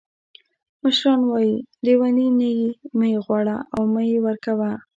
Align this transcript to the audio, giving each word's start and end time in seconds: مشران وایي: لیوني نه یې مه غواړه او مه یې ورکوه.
مشران 0.83 1.21
وایي: 1.29 1.55
لیوني 1.85 2.27
نه 2.39 2.47
یې 2.59 2.69
مه 2.97 3.09
غواړه 3.25 3.57
او 3.75 3.81
مه 3.93 4.01
یې 4.11 4.17
ورکوه. 4.25 4.71